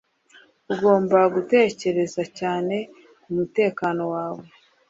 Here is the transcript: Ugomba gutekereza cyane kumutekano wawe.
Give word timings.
Ugomba 0.73 1.19
gutekereza 1.35 2.21
cyane 2.39 2.75
kumutekano 3.21 4.03
wawe. 4.13 4.45